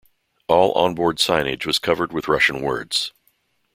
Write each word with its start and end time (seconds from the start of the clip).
All 0.47 0.71
onboard 0.71 1.17
signage 1.17 1.67
was 1.67 1.77
covered 1.77 2.11
with 2.11 2.27
Russian 2.27 2.61
words. 2.63 3.13